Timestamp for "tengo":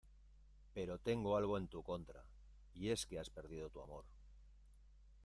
0.97-1.37